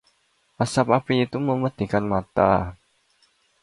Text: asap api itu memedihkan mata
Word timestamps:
asap 0.63 0.87
api 0.97 1.13
itu 1.29 1.37
memedihkan 1.47 2.01
mata 2.11 2.51